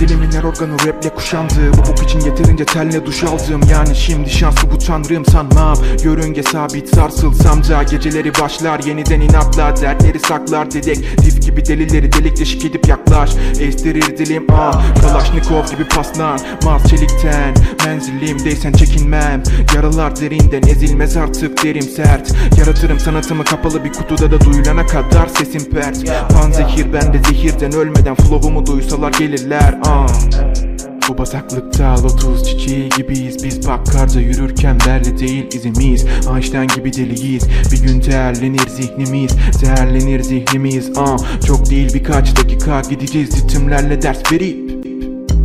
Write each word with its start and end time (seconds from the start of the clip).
Dilimin 0.00 0.32
her 0.32 0.42
organı 0.42 0.72
raple 0.86 1.08
kuşandı 1.14 1.72
Bu 1.72 1.90
bok 1.90 2.02
için 2.02 2.20
yeterince 2.20 2.64
telle 2.64 3.06
duş 3.06 3.24
aldım 3.24 3.60
Yani 3.70 3.96
şimdi 3.96 4.30
şanslı 4.30 4.70
bu 4.70 4.78
tanrım 4.78 5.24
sanmam. 5.24 5.76
Yörünge 6.04 6.42
sabit 6.42 6.94
sarsılsam 6.94 7.62
Geceleri 7.90 8.32
başlar 8.34 8.80
yeniden 8.86 9.20
inatla 9.20 9.76
Dertleri 9.76 10.18
saklar 10.18 10.70
dedektif 10.70 11.42
gibi 11.42 11.66
Delileri 11.66 12.12
delik 12.12 12.40
deşik 12.40 12.64
edip 12.64 12.88
yaklaş 12.88 13.30
Estirir 13.60 14.18
dilim. 14.18 14.46
Ah 14.52 14.82
Kalaşnikov 15.02 15.66
gibi 15.66 15.88
paslan 15.88 16.38
Mars 16.64 16.86
çelikten 16.86 17.54
Menzilimdeysen 17.86 18.72
çekinmem. 18.72 19.42
Yaralar 19.74 20.20
derinden 20.20 20.62
ezilmez 20.62 21.16
artık 21.16 21.64
derim 21.64 21.82
sert. 21.82 22.32
Yaratırım 22.58 22.98
sanatımı 23.00 23.44
kapalı 23.44 23.84
bir 23.84 23.92
kutuda 23.92 24.30
da 24.30 24.40
duyulana 24.40 24.86
kadar 24.86 25.26
sesim 25.26 25.70
pert. 25.70 25.96
Panzehir 26.32 26.92
bende 26.92 27.18
zehirden 27.28 27.72
ölmeden 27.72 28.14
Flow'umu 28.14 28.66
duysalar 28.66 29.09
gelirler 29.18 29.78
ah. 29.84 30.08
Bu 31.08 31.18
bataklıkta 31.18 32.02
lotus 32.02 32.44
çiçeği 32.44 32.88
gibiyiz. 32.88 33.44
Biz 33.44 33.66
bakkarda 33.68 34.20
yürürken 34.20 34.78
belli 34.86 35.18
değil 35.18 35.54
izimiz. 35.54 36.06
Einstein 36.34 36.68
gibi 36.68 36.92
deliyiz. 36.92 37.42
Bir 37.72 37.82
gün 37.82 38.02
değerlenir 38.02 38.68
zihnimiz. 38.68 39.30
Değerlenir 39.62 40.22
zihnimiz 40.22 40.90
ah. 40.96 41.18
Çok 41.46 41.70
değil 41.70 41.94
birkaç 41.94 42.36
dakika 42.36 42.80
gideceğiz. 42.80 43.36
Ritimlerle 43.36 44.02
ders 44.02 44.32
verip 44.32 44.70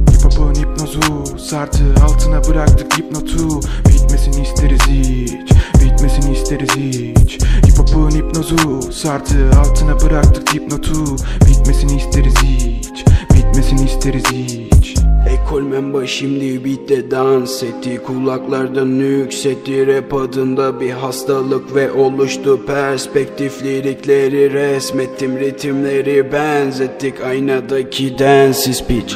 Hip 0.09 0.26
hop'un 0.26 0.56
hipnozu 0.56 1.38
sardı 1.38 1.95
altına 2.04 2.44
bıraktık 2.44 2.98
hipnotu. 2.98 3.59
Bitmesini 3.89 4.44
isteriz 4.44 4.82
hiç 4.88 5.56
Bitmesini 5.84 6.34
isteriz 6.34 6.70
hiç. 6.76 7.42
Hip 7.42 7.80
hop'un 7.80 8.11
hipnozu 8.11 8.92
sardı 8.92 9.52
altına 9.59 10.00
bıraktık 10.00 10.54
hipnotu 10.54 11.16
Ekol 15.46 15.62
memba 15.62 16.08
şimdi 16.08 16.66
bitte 16.66 17.12
dans 17.12 17.64
etti. 17.64 18.02
Kulaklardan 18.06 18.88
yükseltti. 18.88 19.88
Rap 19.88 20.14
adında 20.14 20.80
bir 20.80 20.92
hastalık 20.92 21.76
ve 21.76 21.92
oluştu. 21.92 22.66
Perspektif 22.66 23.64
lirikleri 23.64 24.54
resmettim. 24.54 25.40
Ritimleri 25.40 26.32
benzettik. 26.32 27.22
Aynadaki 27.22 28.20
densiz 28.20 28.88
pitch 28.88 29.16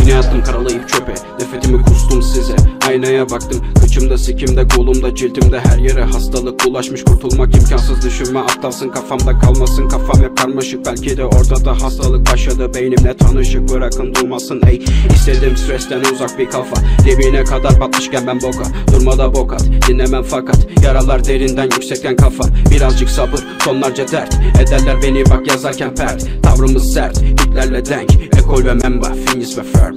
Yine 0.00 0.18
attım 0.18 0.44
karalayıp 0.44 0.88
çöpe 0.88 1.14
Nefretimi 1.40 1.82
kustum 1.82 2.22
size. 2.22 2.56
Aynaya 2.88 3.30
baktım 3.30 3.62
Kıçımda 3.80 4.18
sikimde 4.18 4.68
kolumda 4.68 5.14
ciltimde 5.14 5.60
her 5.60 5.78
yere 5.78 6.02
hastalık 6.02 6.66
bulaşmış. 6.66 7.04
Kurtulmak 7.04 7.56
imkansız 7.56 8.04
düşünme 8.04 8.40
aptalsın 8.40 8.88
kafamda 8.88 9.38
kalmasın. 9.38 9.88
Kafam 9.88 10.22
hep 10.22 10.36
karmaşık 10.36 10.86
belki 10.86 11.16
de 11.16 11.24
orada 11.24 11.64
da 11.64 11.72
hastalık 11.82 12.32
başladı. 12.32 12.74
Beynimle 12.74 13.16
tanışık 13.16 13.68
bırakın 13.68 14.14
durmasın 14.14 14.62
ey. 14.66 14.84
İstedim 15.14 15.56
stresten 15.56 16.00
uzak 16.12 16.38
bir 16.38 16.50
kafa. 16.50 16.76
Dibine 17.04 17.44
kadar 17.44 17.80
batmışken 17.80 18.26
ben 18.26 18.42
boka 18.42 18.64
Durmada 18.92 19.34
bokat 19.34 19.64
dinlemem 19.88 20.22
fakat 20.22 20.56
Yaralar 20.84 21.24
derinden 21.24 21.64
yüksekten 21.64 22.16
kafa. 22.16 22.44
Birazcık 22.70 23.08
sabır 23.08 23.44
tonlarca 23.64 24.08
dert. 24.08 24.34
Ederler 24.60 24.96
beni 25.02 25.26
bak 25.26 25.46
yazarken 25.46 25.94
pert. 25.94 26.26
Tavrımız 26.42 26.92
sert 26.94 27.22
Hitlerle 27.22 27.86
denk 27.86 28.31
Ekol 28.42 28.64
ve 28.64 28.74
memba 28.74 29.12
Finis 29.12 29.58
ve 29.58 29.62
firm 29.62 29.96